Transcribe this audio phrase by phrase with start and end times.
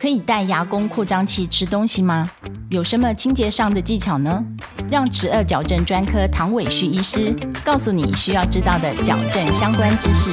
[0.00, 2.26] 可以带牙弓扩张器吃东西吗？
[2.70, 4.42] 有什么清洁上的技巧呢？
[4.90, 10.32] 让齿颚矫正专科唐伟旭医师告诉你需要知道的矫正相关知识。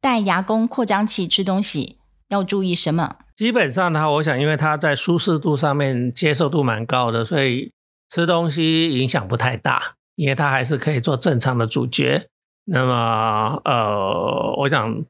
[0.00, 1.98] 带牙弓扩张器吃东西
[2.28, 3.16] 要注意什么？
[3.36, 7.72] 基本上呢，我想因为它在舒适度上面接受度蛮高的，所以
[8.08, 9.97] 吃东西影响不太大。
[10.18, 12.26] 因为它还是可以做正常的主角，
[12.64, 15.04] 那么呃，我想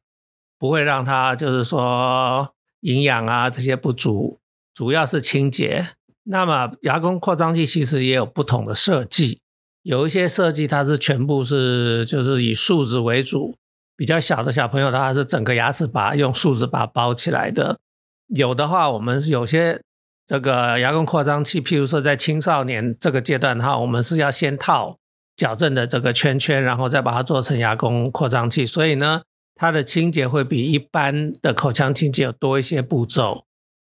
[0.58, 4.38] 不会让它就是说营养啊这些不足，
[4.74, 5.86] 主要是清洁。
[6.24, 9.40] 那么牙弓扩张器其实也有不同的设计，
[9.82, 13.56] 有一些设计它是全部是就是以树脂为主，
[13.96, 17.78] 比较小的小朋友的话是整个牙齿把用树脂把它包起来的。
[18.26, 19.80] 有的话我们有些。
[20.28, 24.98] 这个牙弓扩张器，譬如说在青少年这个阶段哈，我们是要先套
[25.34, 28.66] 矫正的这个圈圈，然后再把它做成牙弓扩张器。
[28.66, 29.22] 所以呢，
[29.54, 33.46] 它的清洁会比一般的口腔清洁有多一些步骤。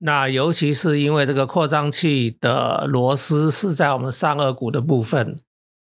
[0.01, 5.35] 那尤其是因为这个扩张器的螺丝是在我们上颚骨的部分，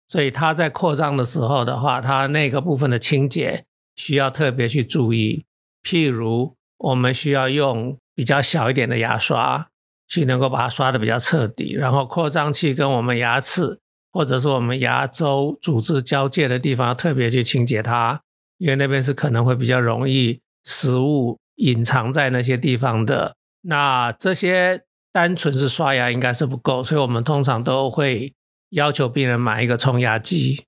[0.09, 5.45] 所以它在扩张的时候的话，它那个部分的清洁需要特别去注意。
[5.87, 9.69] 譬如我们需要用比较小一点的牙刷。
[10.09, 13.79] 去能够把它刷的比较彻底，然后扩张器跟我们牙齿
[14.11, 18.23] 或者是我们牙周组织交界的地方要，特别去清洁它，
[18.57, 23.37] 因为那边是可能会比较容易食物隐藏在那些地方的。
[23.63, 28.33] 那这些单纯是刷牙应该是不够，所以我们通常都会
[28.71, 30.65] 要求病人买一个冲牙机。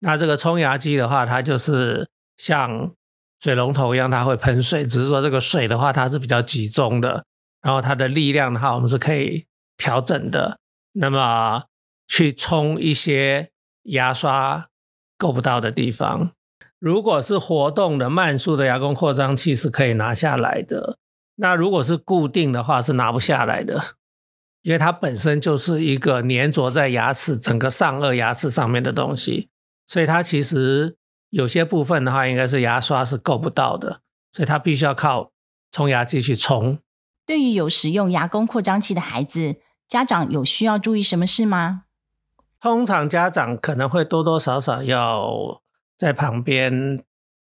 [0.00, 2.08] 那这个冲牙机的话，它就是
[2.38, 2.92] 像
[3.40, 7.26] 水龙头一样，它会喷水，只是说这个水的话，它是比较集中的。
[7.62, 10.58] 然后它的力量的话，我们是可以调整的。
[10.92, 11.64] 那么
[12.08, 13.50] 去冲一些
[13.84, 14.68] 牙刷
[15.16, 16.32] 够不到的地方，
[16.78, 20.98] 如果是活动的慢速的牙弓扩张器是可以拿下来的。
[21.36, 23.94] 那如果是固定的话是拿不下来的，
[24.62, 29.48] 因为它本身就是一个粘着在牙齿整个上颚牙齿上面的东西，
[29.86, 30.96] 所以它其实
[31.30, 34.00] 有些部分的话应该是牙刷是够不到的，
[34.32, 35.30] 所以它必须要靠
[35.70, 36.78] 冲牙机去冲。
[37.30, 41.84] 对于有使用牙弓扩张器的孩子，家长有需要注意什么事吗？
[42.60, 45.62] 通常家长可能会多多少少要
[45.96, 46.98] 在旁边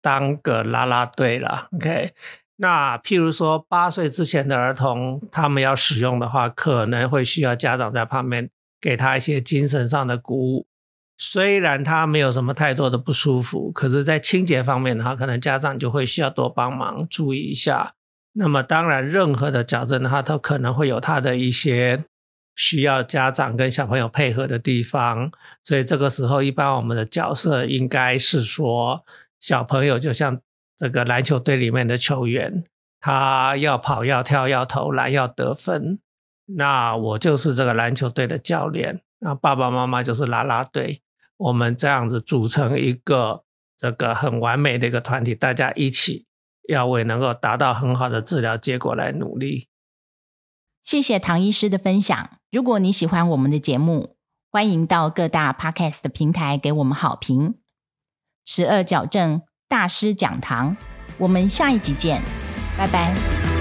[0.01, 1.67] 当个拉拉队了。
[1.73, 2.13] OK，
[2.55, 10.65] 那譬如说八岁之前的儿童，他们要使用的话，可能会需要家长在旁边给他一些精神上的鼓舞。
[11.17, 17.95] 虽然他没有什么太多的不舒服，可是，在清洁方面的话，可能家长就会需要多帮忙注意一下。
[18.35, 22.03] 那么当然，任何的矫正的话，都可能会有它的一些
[22.55, 25.31] 需要家长跟小朋友配合的地方。
[25.63, 29.05] 所以这个时候，一般我们的角色应该是说，
[29.39, 30.39] 小朋友就像
[30.75, 32.63] 这个篮球队里面的球员，
[32.99, 35.99] 他要跑、要跳、要投篮、要得分。
[36.45, 41.01] 那我就是这个篮球队的教练，那爸爸妈妈就是啦啦队。
[41.37, 43.43] 我们这样子组成一个
[43.77, 46.25] 这个很完美的一个团体，大家一起。
[46.67, 49.67] 要为能够达到很好的治疗结果来努力。
[50.83, 52.29] 谢谢唐医师的分享。
[52.51, 54.17] 如果你喜欢我们的节目，
[54.51, 57.55] 欢迎到各大 Podcast 的平台给我们好评。
[58.45, 60.75] 十二矫正大师讲堂，
[61.17, 62.21] 我们下一集见，
[62.77, 63.52] 拜拜。